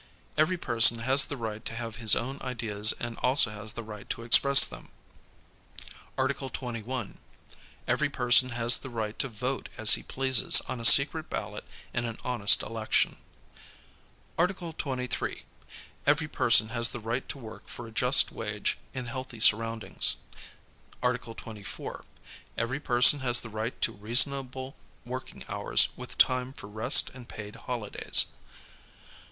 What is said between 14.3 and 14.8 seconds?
Article